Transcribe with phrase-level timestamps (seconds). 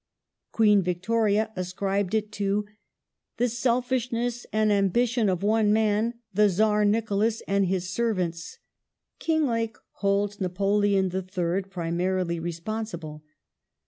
[0.51, 2.65] Queen Victoria ascribed __its it to
[3.37, 8.57] the" selfishness and ambition of one man (the Czar Nicholas) cause and his servants,"
[9.19, 11.61] ^ Kinglake holds Napoleon III.
[11.69, 13.21] primarily respons ible.